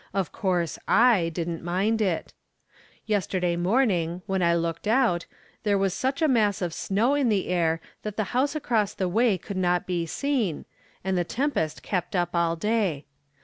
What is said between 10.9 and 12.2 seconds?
and the tem pest kept